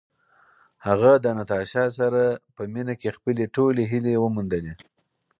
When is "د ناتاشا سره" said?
1.23-2.21